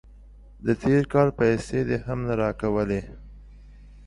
د 0.65 0.67
تیر 0.81 1.03
کال 1.13 1.29
پیسې 1.39 1.79
دې 1.87 1.97
هم 2.05 2.19
نه 2.27 2.33
راکولې. 2.41 3.01